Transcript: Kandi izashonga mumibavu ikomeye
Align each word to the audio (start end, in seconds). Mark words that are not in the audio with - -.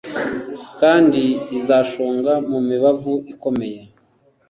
Kandi 0.79 1.23
izashonga 1.57 2.33
mumibavu 2.49 3.13
ikomeye 3.33 3.81